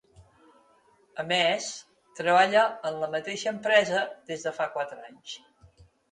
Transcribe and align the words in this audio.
A 1.23 1.25
més 1.31 1.67
coma 1.81 2.15
treballa 2.19 2.63
en 2.91 2.97
la 3.03 3.09
mateixa 3.15 3.51
empresa 3.57 3.99
des 4.31 4.47
de 4.47 4.55
fa 4.61 4.67
quatre 4.79 4.97
anys. 5.11 5.35